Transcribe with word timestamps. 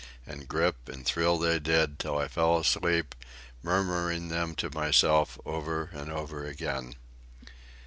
And 0.25 0.47
grip 0.47 0.89
and 0.89 1.05
thrill 1.05 1.37
they 1.37 1.59
did, 1.59 1.99
till 1.99 2.17
I 2.17 2.27
fell 2.27 2.57
asleep, 2.57 3.13
murmuring 3.61 4.29
them 4.29 4.55
to 4.55 4.71
myself 4.71 5.37
over 5.45 5.91
and 5.93 6.11
over 6.11 6.43
again. 6.43 6.95